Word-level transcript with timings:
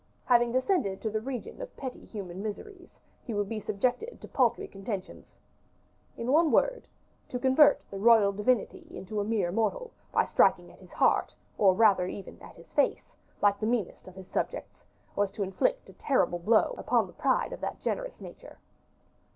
Having 0.25 0.53
descended 0.53 0.99
to 1.01 1.11
the 1.11 1.21
region 1.21 1.61
of 1.61 1.77
petty 1.77 2.03
human 2.03 2.41
miseries, 2.41 2.89
he 3.23 3.35
would 3.35 3.47
be 3.47 3.59
subjected 3.59 4.19
to 4.19 4.27
paltry 4.27 4.67
contentions. 4.67 5.35
In 6.17 6.31
one 6.31 6.49
word, 6.49 6.87
to 7.29 7.37
convert 7.37 7.83
the 7.91 7.99
royal 7.99 8.31
divinity 8.31 8.87
into 8.89 9.19
a 9.19 9.23
mere 9.23 9.51
mortal 9.51 9.91
by 10.11 10.25
striking 10.25 10.71
at 10.71 10.79
his 10.79 10.93
heart, 10.93 11.35
or 11.55 11.75
rather 11.75 12.07
even 12.07 12.41
at 12.41 12.55
his 12.55 12.73
face, 12.73 13.13
like 13.43 13.59
the 13.59 13.67
meanest 13.67 14.07
of 14.07 14.15
his 14.15 14.25
subjects, 14.27 14.81
was 15.15 15.29
to 15.33 15.43
inflict 15.43 15.87
a 15.87 15.93
terrible 15.93 16.39
blow 16.39 16.73
upon 16.79 17.05
the 17.05 17.13
pride 17.13 17.53
of 17.53 17.61
that 17.61 17.79
generous 17.79 18.19
nature. 18.19 18.57